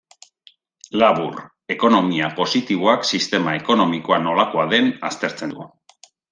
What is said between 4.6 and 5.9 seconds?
den aztertzen du.